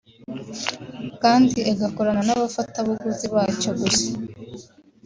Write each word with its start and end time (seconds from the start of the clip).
kandi 1.23 1.59
agakorana 1.73 2.21
n’abafatabuguzi 2.25 3.25
bacyo 3.33 3.71
gusa 3.79 4.09